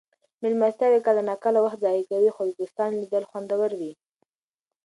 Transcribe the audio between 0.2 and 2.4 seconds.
مېلمستیاوې کله ناکله وخت ضایع کوي